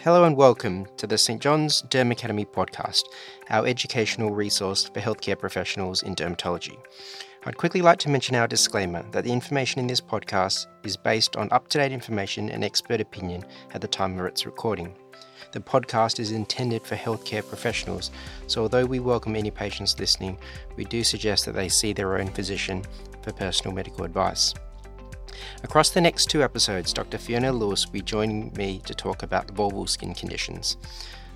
[0.00, 3.02] Hello and welcome to the St John's Derm Academy podcast,
[3.50, 6.76] our educational resource for healthcare professionals in dermatology.
[7.44, 11.34] I'd quickly like to mention our disclaimer that the information in this podcast is based
[11.36, 14.94] on up to date information and expert opinion at the time of its recording.
[15.52, 18.10] The podcast is intended for healthcare professionals,
[18.46, 20.38] so although we welcome any patients listening,
[20.76, 22.84] we do suggest that they see their own physician
[23.22, 24.54] for personal medical advice.
[25.62, 27.18] Across the next two episodes, Dr.
[27.18, 30.76] Fiona Lewis will be joining me to talk about vulval skin conditions.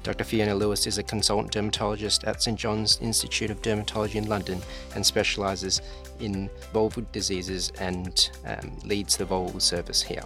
[0.03, 0.25] Dr.
[0.25, 4.61] Fiona Lewis is a consultant dermatologist at St John's Institute of Dermatology in London
[4.95, 5.83] and specialises
[6.21, 10.23] in vulval diseases and um, leads the vulval service here.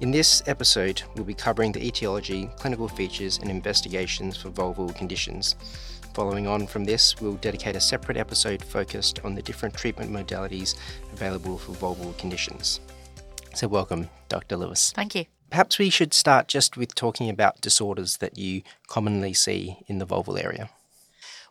[0.00, 5.56] In this episode, we'll be covering the etiology, clinical features, and investigations for vulval conditions.
[6.14, 10.74] Following on from this, we'll dedicate a separate episode focused on the different treatment modalities
[11.12, 12.80] available for vulval conditions.
[13.54, 14.56] So, welcome, Dr.
[14.56, 14.92] Lewis.
[14.92, 15.26] Thank you.
[15.50, 20.06] Perhaps we should start just with talking about disorders that you commonly see in the
[20.06, 20.70] vulval area.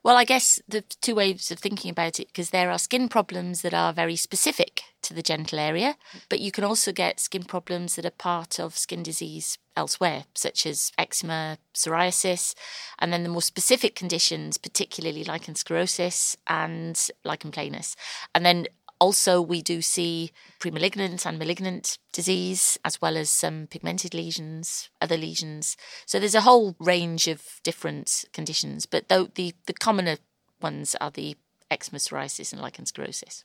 [0.03, 3.61] Well, I guess the two ways of thinking about it, because there are skin problems
[3.61, 5.95] that are very specific to the genital area,
[6.27, 10.65] but you can also get skin problems that are part of skin disease elsewhere, such
[10.65, 12.55] as eczema, psoriasis,
[12.97, 17.95] and then the more specific conditions, particularly lichen sclerosis and lichen planus.
[18.33, 18.65] And then
[19.01, 25.17] also, we do see premalignant and malignant disease, as well as some pigmented lesions, other
[25.17, 25.75] lesions.
[26.05, 30.17] So there's a whole range of different conditions, but though the, the commoner
[30.61, 31.35] ones are the
[31.71, 33.43] eczema, psoriasis, and lichen sclerosis.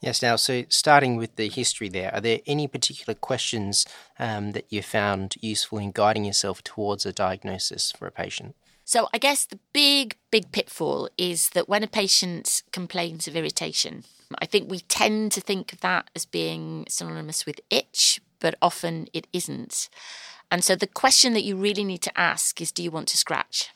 [0.00, 3.86] Yes, now, so starting with the history there, are there any particular questions
[4.18, 8.56] um, that you found useful in guiding yourself towards a diagnosis for a patient?
[8.92, 14.04] So, I guess the big, big pitfall is that when a patient complains of irritation,
[14.38, 19.08] I think we tend to think of that as being synonymous with itch, but often
[19.14, 19.88] it isn't.
[20.50, 23.16] And so the question that you really need to ask is do you want to
[23.16, 23.70] scratch?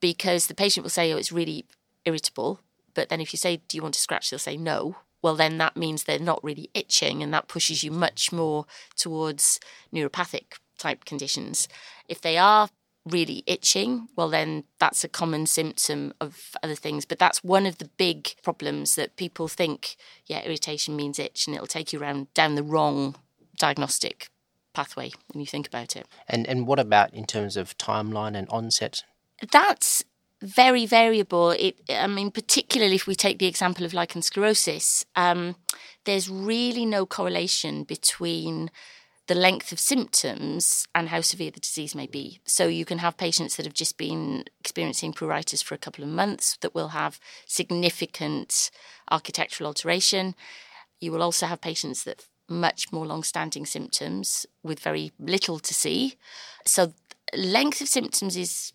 [0.00, 1.64] Because the patient will say, oh, it's really
[2.04, 2.58] irritable.
[2.94, 4.30] But then if you say, do you want to scratch?
[4.30, 4.96] They'll say no.
[5.22, 9.60] Well, then that means they're not really itching, and that pushes you much more towards
[9.94, 11.68] neuropathic type conditions.
[12.08, 12.70] If they are
[13.06, 17.04] really itching, well, then that's a common symptom of other things.
[17.04, 19.96] But that's one of the big problems that people think,
[20.26, 23.14] yeah, irritation means itch, and it'll take you around down the wrong
[23.58, 24.28] diagnostic
[24.74, 26.06] pathway when you think about it.
[26.28, 29.04] And and what about in terms of timeline and onset?
[29.50, 30.04] That's
[30.42, 31.50] very variable.
[31.50, 35.56] It, I mean, particularly if we take the example of lichen sclerosis, um,
[36.04, 38.70] there's really no correlation between
[39.26, 42.40] the length of symptoms and how severe the disease may be.
[42.44, 46.10] So you can have patients that have just been experiencing pruritus for a couple of
[46.10, 48.70] months that will have significant
[49.10, 50.34] architectural alteration.
[51.00, 55.74] You will also have patients that have much more long-standing symptoms with very little to
[55.74, 56.14] see.
[56.64, 56.92] So
[57.34, 58.72] length of symptoms is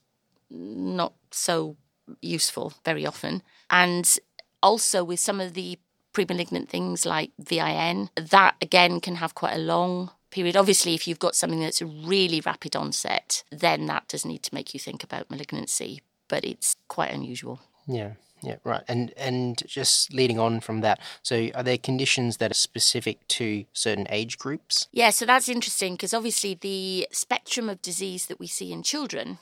[0.50, 1.78] not so
[2.22, 3.42] useful very often.
[3.70, 4.18] And
[4.62, 5.80] also with some of the
[6.12, 10.56] pre-malignant things like VIN, that again can have quite a long period.
[10.56, 14.56] Obviously, if you've got something that's a really rapid onset, then that does need to
[14.56, 17.60] make you think about malignancy, but it's quite unusual.
[17.88, 18.14] Yeah.
[18.44, 18.82] Yeah, right.
[18.88, 23.66] And and just leading on from that, so are there conditions that are specific to
[23.72, 24.88] certain age groups?
[24.92, 29.38] Yeah, so that's interesting because obviously the spectrum of disease that we see in children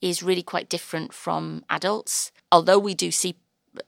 [0.00, 2.32] is really quite different from adults.
[2.50, 3.36] Although we do see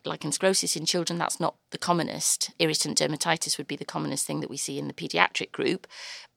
[0.05, 2.51] lichen sclerosis in children, that's not the commonest.
[2.59, 5.87] Irritant dermatitis would be the commonest thing that we see in the pediatric group.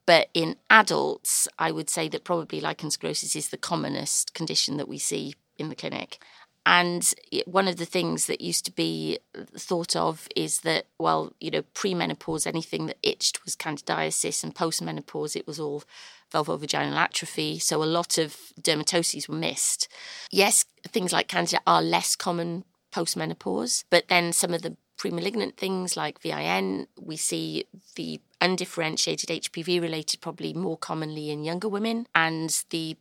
[0.06, 4.88] But in adults, I would say that probably lichen sclerosis is the commonest condition that
[4.88, 6.20] we see in the clinic.
[6.64, 7.12] And
[7.46, 9.18] one of the things that used to be
[9.58, 15.36] thought of is that, well, you know, premenopause, anything that itched was candidiasis, and postmenopause,
[15.36, 15.84] it was all
[16.32, 17.58] vulvovaginal atrophy.
[17.58, 19.88] So a lot of dermatoses were missed.
[20.32, 23.84] Yes, things like candida are less common postmenopause.
[23.90, 27.66] But then some of the premalignant things like VIN, we see
[27.96, 32.98] the undifferentiated HPV related probably more commonly in younger women, and the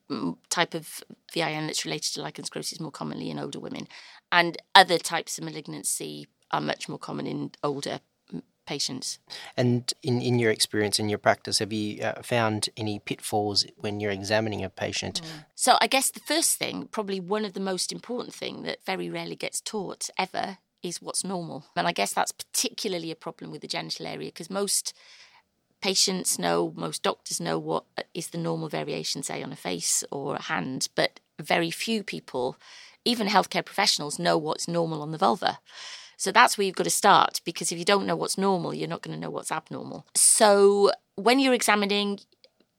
[0.48, 1.02] type of
[1.32, 3.87] VIN that's related to lichen sclerosis more commonly in older women.
[4.32, 8.00] And other types of malignancy are much more common in older
[8.70, 9.19] patients.
[9.56, 13.99] And in, in your experience, in your practice, have you uh, found any pitfalls when
[13.99, 15.20] you're examining a patient?
[15.20, 15.44] Mm.
[15.56, 19.11] So I guess the first thing, probably one of the most important thing that very
[19.11, 21.64] rarely gets taught ever is what's normal.
[21.75, 24.94] And I guess that's particularly a problem with the genital area because most
[25.82, 27.84] patients know, most doctors know what
[28.14, 32.56] is the normal variation, say, on a face or a hand, but very few people,
[33.05, 35.58] even healthcare professionals, know what's normal on the vulva.
[36.20, 38.87] So that's where you've got to start because if you don't know what's normal, you're
[38.87, 40.06] not going to know what's abnormal.
[40.14, 42.20] So when you're examining,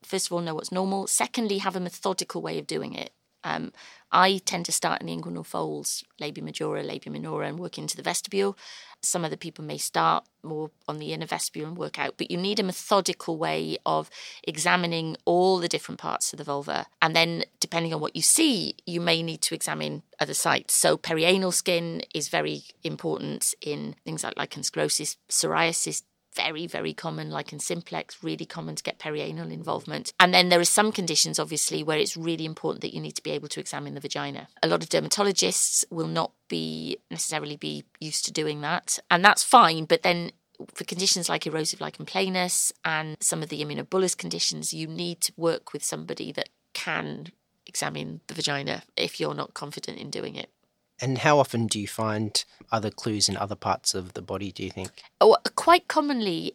[0.04, 1.08] first of all, know what's normal.
[1.08, 3.10] Secondly, have a methodical way of doing it.
[3.44, 3.72] Um,
[4.10, 7.96] I tend to start in the inguinal folds, labia majora, labia minora, and work into
[7.96, 8.58] the vestibule.
[9.00, 12.36] Some other people may start more on the inner vestibule and work out, but you
[12.36, 14.10] need a methodical way of
[14.44, 16.86] examining all the different parts of the vulva.
[17.00, 20.74] And then, depending on what you see, you may need to examine other sites.
[20.74, 26.02] So, perianal skin is very important in things like lichen sclerosis, psoriasis,
[26.34, 30.12] very, very common, lichen simplex, really common to get perianal involvement.
[30.18, 33.22] And then there are some conditions, obviously, where it's really important that you need to
[33.22, 34.48] be able to examine the vagina.
[34.62, 38.98] A lot of dermatologists will not be necessarily be used to doing that.
[39.10, 40.32] And that's fine, but then
[40.74, 45.32] for conditions like erosive lichen planus and some of the immunobullous conditions, you need to
[45.36, 47.28] work with somebody that can
[47.66, 50.50] examine the vagina if you're not confident in doing it.
[51.02, 54.62] And how often do you find other clues in other parts of the body, do
[54.62, 54.90] you think?
[55.20, 56.54] Oh, quite commonly,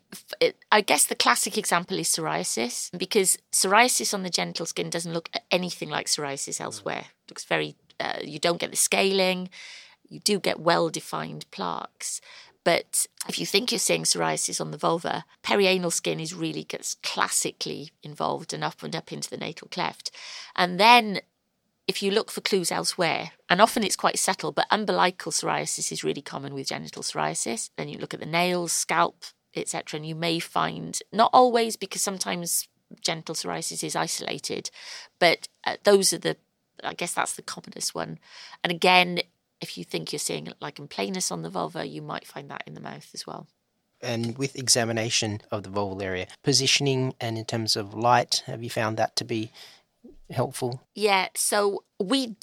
[0.72, 5.30] I guess the classic example is psoriasis, because psoriasis on the genital skin doesn't look
[5.52, 7.08] anything like psoriasis elsewhere.
[7.26, 9.50] It looks very, uh, you don't get the scaling,
[10.08, 12.22] you do get well defined plaques.
[12.64, 16.96] But if you think you're seeing psoriasis on the vulva, perianal skin is really gets
[17.04, 20.12] classically involved and up and up into the natal cleft.
[20.56, 21.20] And then
[21.88, 26.04] if you look for clues elsewhere, and often it's quite subtle, but umbilical psoriasis is
[26.04, 27.70] really common with genital psoriasis.
[27.78, 29.24] Then you look at the nails, scalp,
[29.56, 32.68] etc., and you may find, not always, because sometimes
[33.02, 34.70] genital psoriasis is isolated,
[35.20, 36.38] but uh, those are the,
[36.84, 38.20] I guess that's the commonest one.
[38.64, 39.20] And again,
[39.62, 42.74] if you think you're seeing lichen planus on the vulva, you might find that in
[42.74, 43.48] the mouth as well.
[44.02, 48.70] And with examination of the vulval area, positioning and in terms of light, have you
[48.70, 49.52] found that to be
[50.30, 50.84] helpful?
[50.96, 52.36] Yeah, so we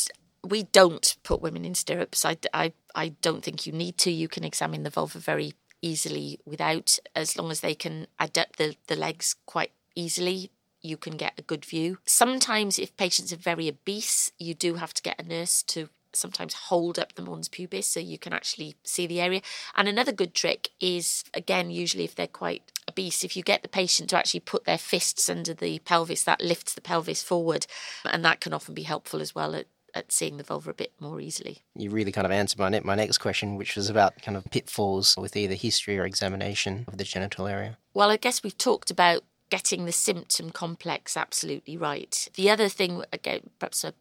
[0.45, 2.25] we don't put women in stirrups.
[2.25, 4.11] I, I, I don't think you need to.
[4.11, 8.77] You can examine the vulva very easily without, as long as they can adapt the,
[8.87, 10.51] the legs quite easily.
[10.83, 11.99] You can get a good view.
[12.05, 16.55] Sometimes, if patients are very obese, you do have to get a nurse to sometimes
[16.55, 19.41] hold up the mons pubis so you can actually see the area.
[19.75, 23.69] And another good trick is, again, usually if they're quite obese, if you get the
[23.69, 27.67] patient to actually put their fists under the pelvis, that lifts the pelvis forward.
[28.05, 30.93] And that can often be helpful as well at, at seeing the vulva a bit
[31.01, 31.59] more easily.
[31.75, 35.17] You really kind of answered my, my next question, which was about kind of pitfalls
[35.19, 37.77] with either history or examination of the genital area.
[37.93, 42.29] Well, I guess we've talked about getting the symptom complex absolutely right.
[42.35, 43.95] The other thing, again, perhaps a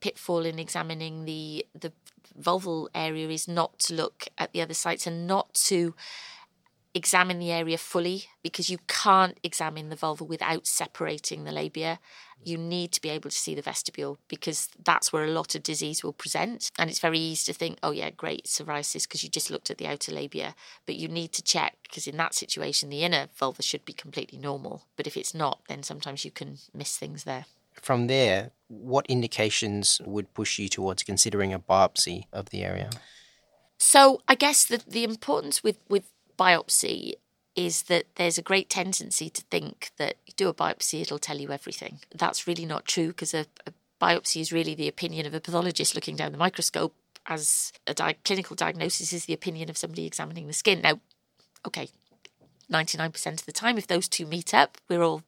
[0.00, 1.92] pitfall in examining the the
[2.40, 5.94] vulval area is not to look at the other sites and not to
[6.94, 12.00] examine the area fully because you can't examine the vulva without separating the labia.
[12.42, 15.62] You need to be able to see the vestibule because that's where a lot of
[15.62, 16.70] disease will present.
[16.78, 19.78] And it's very easy to think, oh, yeah, great, psoriasis, because you just looked at
[19.78, 20.54] the outer labia.
[20.86, 24.38] But you need to check because in that situation, the inner vulva should be completely
[24.38, 24.86] normal.
[24.96, 27.44] But if it's not, then sometimes you can miss things there.
[27.82, 32.90] From there, what indications would push you towards considering a biopsy of the area?
[33.78, 36.04] So, I guess the, the importance with, with
[36.40, 37.14] biopsy
[37.54, 41.38] is that there's a great tendency to think that you do a biopsy, it'll tell
[41.38, 41.98] you everything.
[42.14, 45.94] That's really not true because a, a biopsy is really the opinion of a pathologist
[45.94, 46.94] looking down the microscope,
[47.26, 50.80] as a di- clinical diagnosis is the opinion of somebody examining the skin.
[50.80, 51.00] Now,
[51.66, 51.88] okay,
[52.72, 55.22] 99% of the time, if those two meet up, we're all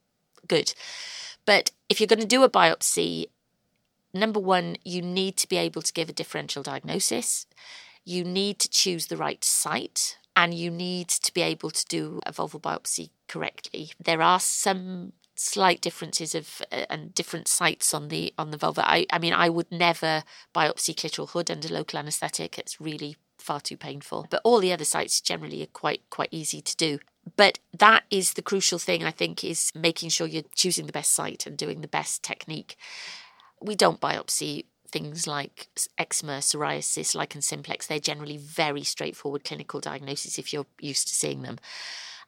[0.48, 0.72] good.
[1.44, 3.26] But if you're going to do a biopsy,
[4.14, 7.46] number one, you need to be able to give a differential diagnosis.
[8.04, 12.20] You need to choose the right site and you need to be able to do
[12.27, 13.93] a vulval biopsy correctly.
[14.03, 18.89] There are some slight differences of uh, and different sites on the on the vulva.
[18.89, 20.24] I, I mean, I would never
[20.55, 22.58] biopsy clitoral hood under local anaesthetic.
[22.58, 24.27] It's really far too painful.
[24.31, 26.98] But all the other sites generally are quite quite easy to do.
[27.36, 31.12] But that is the crucial thing, I think, is making sure you're choosing the best
[31.12, 32.77] site and doing the best technique.
[33.60, 35.69] We don't biopsy things like
[35.99, 37.87] eczema, psoriasis, lichen simplex.
[37.87, 41.58] They're generally very straightforward clinical diagnoses if you're used to seeing them.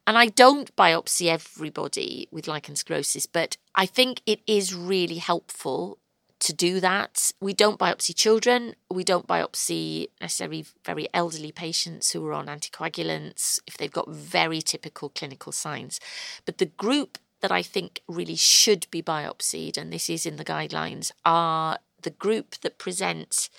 [0.06, 5.98] And I don't biopsy everybody with lichen sclerosis, but I think it is really helpful
[6.40, 7.32] to do that.
[7.40, 8.74] We don't biopsy children.
[8.90, 14.60] We don't biopsy necessarily very elderly patients who are on anticoagulants if they've got very
[14.60, 16.00] typical clinical signs.
[16.44, 20.44] But the group that I think really should be biopsied, and this is in the
[20.44, 23.50] guidelines, are the group that presents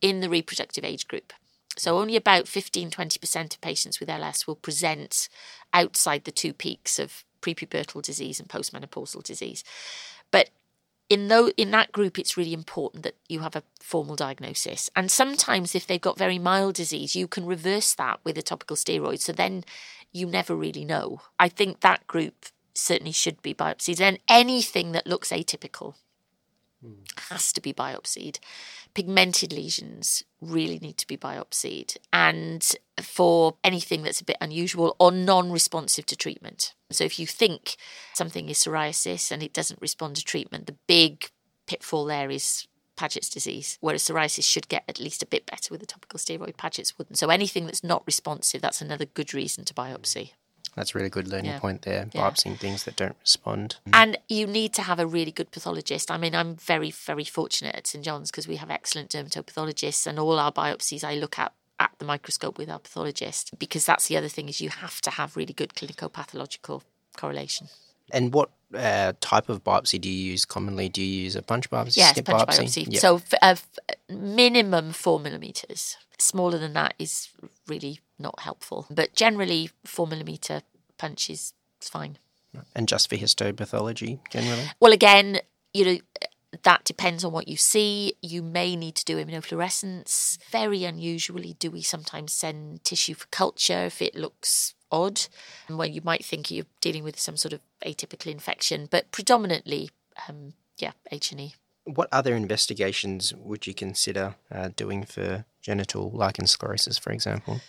[0.00, 1.32] in the reproductive age group.
[1.76, 5.28] So only about 15 20% of patients with LS will present
[5.72, 9.62] outside the two peaks of prepubertal disease and postmenopausal disease.
[10.32, 10.50] But
[11.08, 15.10] in though in that group it's really important that you have a formal diagnosis and
[15.10, 19.18] sometimes if they've got very mild disease you can reverse that with a topical steroid
[19.18, 19.64] so then
[20.12, 22.44] you never really know i think that group
[22.78, 24.00] certainly should be biopsied.
[24.00, 25.94] And anything that looks atypical
[27.30, 28.38] has to be biopsied.
[28.94, 31.96] Pigmented lesions really need to be biopsied.
[32.12, 32.66] And
[33.00, 36.74] for anything that's a bit unusual or non responsive to treatment.
[36.90, 37.76] So if you think
[38.14, 41.30] something is psoriasis and it doesn't respond to treatment, the big
[41.66, 42.66] pitfall there is
[42.96, 46.56] Paget's disease, whereas psoriasis should get at least a bit better with a topical steroid.
[46.56, 47.18] Paget's wouldn't.
[47.18, 50.32] So anything that's not responsive, that's another good reason to biopsy.
[50.78, 51.58] That's a really good learning Yeah.
[51.60, 52.22] point there, Yeah.
[52.22, 53.76] biopsying things that don't respond.
[53.92, 56.10] And you need to have a really good pathologist.
[56.10, 60.18] I mean, I'm very, very fortunate at St John's because we have excellent dermatopathologists, and
[60.18, 64.16] all our biopsies I look at at the microscope with our pathologist because that's the
[64.16, 66.82] other thing is you have to have really good clinical pathological
[67.16, 67.68] correlation.
[68.10, 70.88] And what uh, type of biopsy do you use commonly?
[70.88, 72.64] Do you use a punch biopsy, Yes, snip punch biopsy?
[72.64, 72.86] biopsy.
[72.94, 73.00] Yeah.
[73.00, 73.54] So f- uh,
[74.08, 75.96] minimum four millimeters.
[76.18, 77.28] Smaller than that is
[77.68, 78.86] really not helpful.
[78.90, 80.62] But generally, four millimeter
[80.96, 82.18] punch is fine.
[82.74, 84.70] and just for histopathology generally?
[84.80, 85.40] Well, again,
[85.72, 85.98] you know,
[86.62, 88.14] that depends on what you see.
[88.22, 90.38] You may need to do immunofluorescence.
[90.50, 95.26] Very unusually, do we sometimes send tissue for culture if it looks odd,
[95.68, 98.88] and where you might think you're dealing with some sort of atypical infection.
[98.90, 99.90] But predominantly,
[100.28, 101.54] um, yeah, H and E.
[101.84, 107.60] What other investigations would you consider uh, doing for genital lichen sclerosis, for example?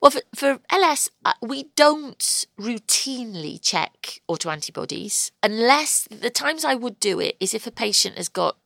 [0.00, 7.00] Well, for, for LS, uh, we don't routinely check autoantibodies unless the times I would
[7.00, 8.56] do it is if a patient has got,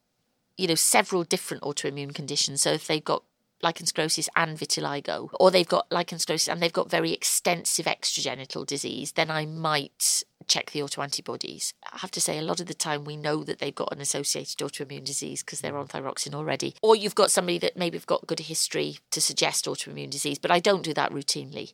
[0.58, 2.62] you know, several different autoimmune conditions.
[2.62, 3.24] So if they've got
[3.62, 8.66] lichen sclerosis and vitiligo, or they've got lichen sclerosis and they've got very extensive extragenital
[8.66, 11.72] disease, then I might check the autoantibodies.
[11.92, 14.00] I have to say, a lot of the time we know that they've got an
[14.00, 16.74] associated autoimmune disease because they're on thyroxine already.
[16.82, 20.50] Or you've got somebody that maybe have got good history to suggest autoimmune disease, but
[20.50, 21.72] I don't do that routinely.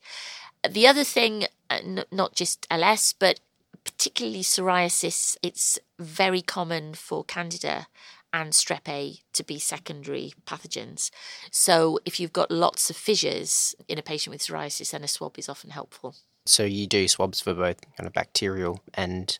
[0.68, 3.40] The other thing, uh, not just LS, but
[3.84, 7.86] particularly psoriasis, it's very common for Candida
[8.32, 11.10] and Strep A to be secondary pathogens.
[11.50, 15.38] So if you've got lots of fissures in a patient with psoriasis, then a swab
[15.38, 16.14] is often helpful.
[16.48, 19.38] So you do swabs for both kind of bacterial and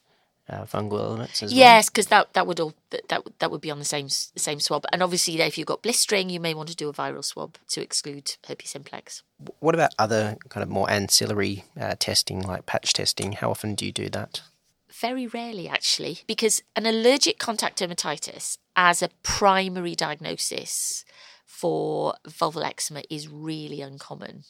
[0.48, 1.58] uh, fungal elements as well?
[1.58, 4.84] Yes, because that that would all that that would- be on the same same swab.
[4.92, 7.82] And obviously, if you've got blistering, you may want to do a viral swab to
[7.82, 9.22] exclude herpes simplex.
[9.60, 13.32] What about other kind of more ancillary uh, testing like patch testing?
[13.32, 14.42] How often do you do that?
[14.90, 21.04] Very rarely, actually, because an allergic contact dermatitis as a primary diagnosis
[21.44, 24.44] for vulval eczema is really uncommon.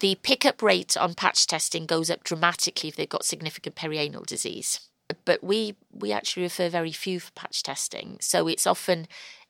[0.00, 4.80] The pickup rate on patch testing goes up dramatically if they've got significant perianal disease.
[5.24, 8.16] But we, we actually refer very few for patch testing.
[8.20, 9.06] So it's often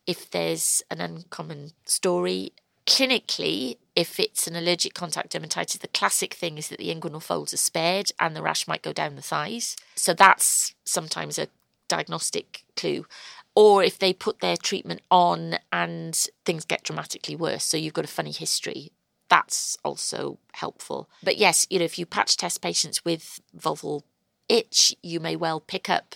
[0.07, 2.53] if there's an uncommon story.
[2.87, 7.55] Clinically, if it's an allergic contact dermatitis, the classic thing is that the inguinal folds
[7.55, 9.77] are spared and the rash might go down the thighs.
[9.95, 11.49] So that's sometimes a
[11.89, 13.07] diagnostic clue.
[13.55, 16.15] Or if they put their treatment on and
[16.45, 18.91] things get dramatically worse, so you've got a funny history,
[19.35, 21.09] that's also helpful.
[21.21, 24.03] But yes, you know, if you patch test patients with vulval
[24.49, 26.15] itch, you may well pick up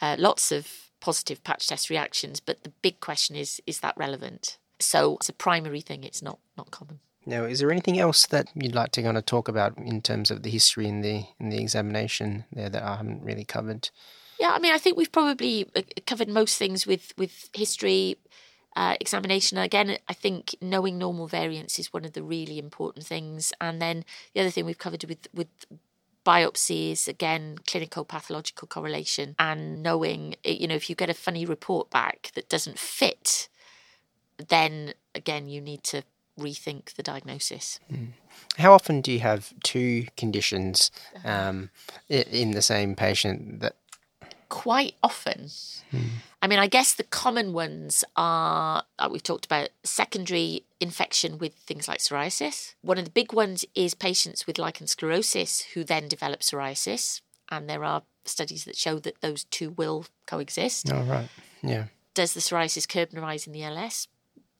[0.00, 2.40] uh, lots of positive patch test reactions.
[2.40, 4.58] But the big question is, is that relevant?
[4.80, 6.02] So it's a primary thing.
[6.02, 6.98] It's not not common.
[7.24, 10.30] Now, is there anything else that you'd like to kind of talk about in terms
[10.32, 13.90] of the history in the in the examination there that I haven't really covered?
[14.40, 18.16] Yeah, I mean, I think we've probably uh, covered most things with with history.
[18.76, 19.56] Uh, examination.
[19.56, 23.52] Again i think knowing normal variants is one of the really important things.
[23.58, 24.04] And then
[24.34, 25.48] the other thing we've covered with with
[26.26, 31.88] biopsies again clinical pathological correlation and knowing you know if you get a funny report
[31.88, 33.48] back that doesn't fit
[34.48, 36.02] then again you need to
[36.38, 37.80] rethink the diagnosis.
[38.58, 40.90] How often do you have two conditions
[41.24, 41.70] um,
[42.08, 43.76] in the same patient that
[44.48, 45.50] quite often.
[46.46, 51.88] I mean, I guess the common ones are we've talked about secondary infection with things
[51.88, 52.76] like psoriasis.
[52.82, 57.68] One of the big ones is patients with lichen sclerosis who then develop psoriasis, and
[57.68, 60.88] there are studies that show that those two will coexist.
[60.92, 61.28] Oh, right.
[61.64, 61.86] Yeah.
[62.14, 64.06] Does the psoriasis Koebnerize in the LS?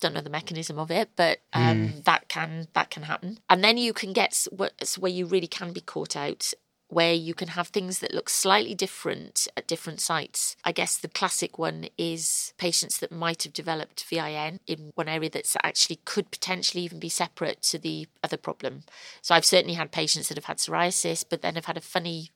[0.00, 3.38] Don't know the mechanism of it, but um, that can that can happen.
[3.48, 6.52] And then you can get where you really can be caught out,
[6.88, 10.56] where you can have things that look slightly different at different sites.
[10.64, 15.28] I guess the classic one is patients that might have developed VIN in one area
[15.28, 18.82] that's actually could potentially even be separate to the other problem.
[19.20, 22.30] So I've certainly had patients that have had psoriasis, but then have had a funny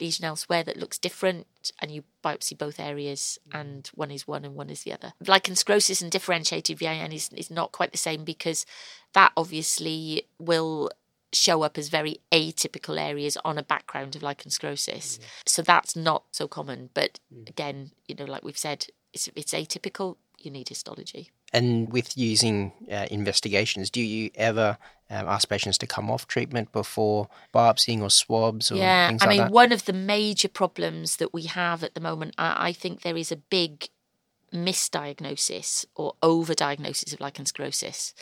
[0.00, 1.46] lesion elsewhere that looks different
[1.80, 3.60] and you biopsy both areas mm.
[3.60, 5.12] and one is one and one is the other.
[5.26, 8.66] Lichen sclerosis and differentiated VIN is, is not quite the same because
[9.12, 10.90] that obviously will
[11.34, 15.18] show up as very atypical areas on a background of lichen sclerosis.
[15.46, 16.90] So that's not so common.
[16.94, 20.16] But again, you know, like we've said, it's, it's atypical.
[20.38, 21.30] You need histology.
[21.52, 24.76] And with using uh, investigations, do you ever
[25.08, 29.26] um, ask patients to come off treatment before biopsying or swabs or yeah, things I
[29.26, 29.52] like mean, that?
[29.52, 33.16] one of the major problems that we have at the moment, I, I think there
[33.16, 33.88] is a big
[34.52, 38.14] misdiagnosis or overdiagnosis of lichen sclerosis.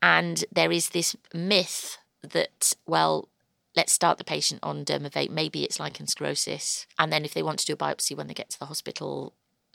[0.00, 3.28] And there is this myth that, well,
[3.74, 5.30] let's start the patient on Dermavate.
[5.30, 6.86] Maybe it's lichen sclerosis.
[6.98, 9.34] And then if they want to do a biopsy when they get to the hospital,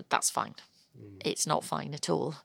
[0.09, 0.55] that's fine.
[0.99, 1.21] Mm.
[1.25, 2.35] It's not fine at all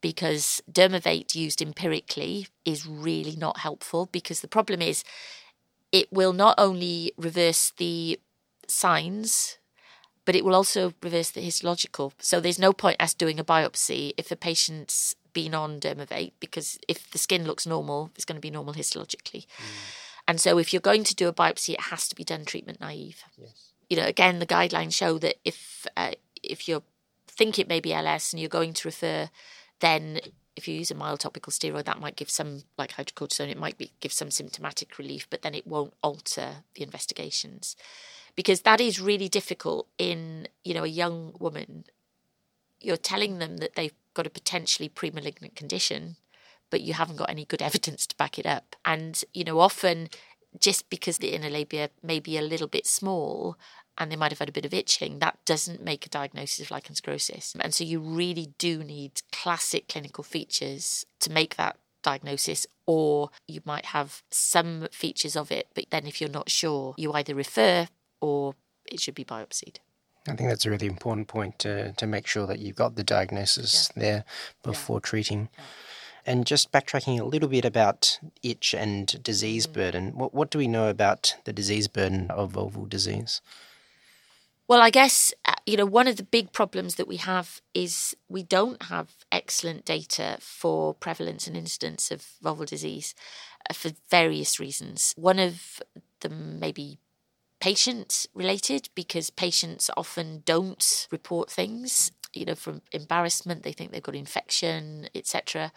[0.00, 5.04] because Dermavate used empirically is really not helpful because the problem is
[5.92, 8.18] it will not only reverse the
[8.68, 9.58] signs
[10.24, 12.12] but it will also reverse the histological.
[12.18, 16.78] So there's no point us doing a biopsy if the patient's been on Dermavate because
[16.88, 19.44] if the skin looks normal, it's going to be normal histologically.
[20.26, 22.80] And so if you're going to do a biopsy, it has to be done treatment
[22.80, 23.22] naive.
[23.36, 23.72] Yes.
[23.90, 26.12] You know, again, the guidelines show that if uh,
[26.42, 26.82] if you
[27.28, 29.28] think it may be LS and you're going to refer,
[29.80, 30.20] then
[30.56, 33.76] if you use a mild topical steroid, that might give some, like hydrocortisone, it might
[33.76, 37.76] be, give some symptomatic relief, but then it won't alter the investigations
[38.36, 41.84] because that is really difficult in you know a young woman
[42.86, 46.16] you're telling them that they've got a potentially pre-malignant condition
[46.70, 50.08] but you haven't got any good evidence to back it up and you know often
[50.60, 53.58] just because the inner labia may be a little bit small
[53.98, 56.70] and they might have had a bit of itching, that doesn't make a diagnosis of
[56.70, 57.54] lichen sclerosis.
[57.58, 63.62] And so you really do need classic clinical features to make that diagnosis, or you
[63.64, 67.88] might have some features of it, but then if you're not sure, you either refer
[68.20, 69.78] or it should be biopsied.
[70.28, 73.04] I think that's a really important point to, to make sure that you've got the
[73.04, 74.24] diagnosis there
[74.62, 75.48] before treating.
[76.24, 80.66] And just backtracking a little bit about itch and disease burden, what, what do we
[80.66, 83.40] know about the disease burden of vulval disease?
[84.68, 88.16] Well, I guess, uh, you know, one of the big problems that we have is
[88.28, 93.14] we don't have excellent data for prevalence and incidence of vulval disease
[93.70, 95.14] uh, for various reasons.
[95.16, 95.80] One of
[96.20, 96.98] them may be
[97.60, 104.02] patient related because patients often don't report things, you know, from embarrassment, they think they've
[104.02, 105.72] got infection, etc.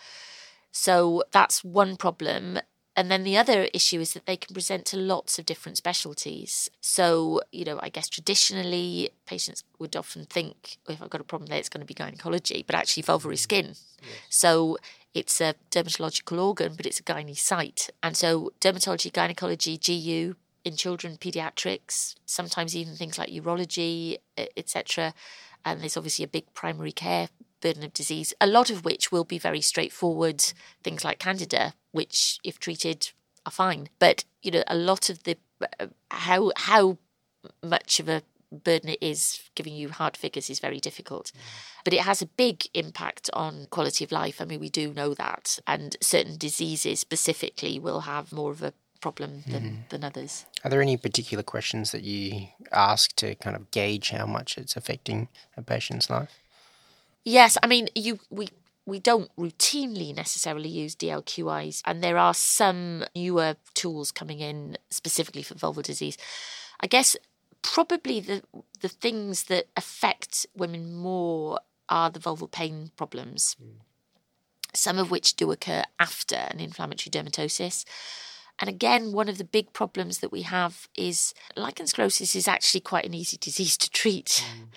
[0.71, 2.59] So that's one problem.
[2.95, 6.69] And then the other issue is that they can present to lots of different specialties.
[6.81, 11.23] So, you know, I guess traditionally patients would often think, oh, if I've got a
[11.23, 13.75] problem there, it's going to be gynecology, but actually vulvar is skin.
[14.27, 14.77] So
[15.13, 17.89] it's a dermatological organ, but it's a gynae site.
[18.03, 24.17] And so dermatology, gynecology, GU, in children, pediatrics, sometimes even things like urology,
[24.57, 25.13] etc.
[25.65, 27.29] And there's obviously a big primary care
[27.61, 30.41] burden of disease, a lot of which will be very straightforward,
[30.83, 33.11] things like candida, which, if treated,
[33.45, 33.89] are fine.
[33.99, 35.37] But you know, a lot of the
[35.79, 36.97] uh, how how
[37.63, 41.31] much of a burden it is giving you hard figures is very difficult.
[41.83, 44.41] But it has a big impact on quality of life.
[44.41, 48.73] I mean, we do know that, and certain diseases specifically will have more of a
[48.99, 49.75] problem than, Mm-hmm.
[49.89, 50.45] than others.
[50.63, 54.75] Are there any particular questions that you ask to kind of gauge how much it's
[54.75, 56.39] affecting a patient's life?
[57.23, 58.49] Yes, I mean you we
[58.85, 65.43] we don't routinely necessarily use DLQIs, and there are some newer tools coming in specifically
[65.43, 66.17] for vulval disease.
[66.79, 67.15] I guess
[67.61, 68.41] probably the
[68.81, 73.55] the things that affect women more are the vulval pain problems,
[74.73, 77.85] some of which do occur after an inflammatory dermatosis.
[78.59, 82.81] And again, one of the big problems that we have is lichen sclerosis is actually
[82.81, 84.67] quite an easy disease to treat mm.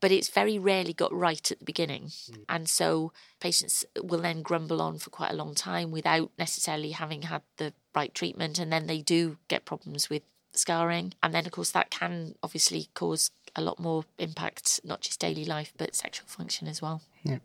[0.00, 2.04] but it's very rarely got right at the beginning.
[2.30, 2.44] Mm.
[2.48, 7.22] And so patients will then grumble on for quite a long time without necessarily having
[7.22, 8.58] had the right treatment.
[8.58, 11.14] And then they do get problems with scarring.
[11.22, 15.44] And then, of course, that can obviously cause a lot more impact, not just daily
[15.44, 17.02] life, but sexual function as well.
[17.24, 17.38] Yeah.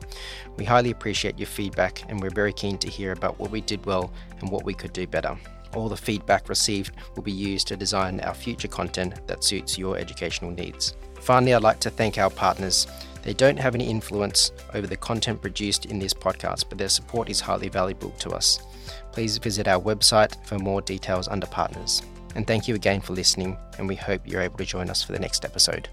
[0.56, 3.86] We highly appreciate your feedback and we're very keen to hear about what we did
[3.86, 5.38] well and what we could do better.
[5.76, 9.98] All the feedback received will be used to design our future content that suits your
[9.98, 10.96] educational needs.
[11.20, 12.88] Finally, I'd like to thank our partners.
[13.24, 17.30] They don't have any influence over the content produced in this podcast, but their support
[17.30, 18.62] is highly valuable to us.
[19.12, 22.02] Please visit our website for more details under partners.
[22.36, 25.12] And thank you again for listening, and we hope you're able to join us for
[25.12, 25.90] the next episode.